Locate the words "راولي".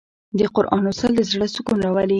1.83-2.09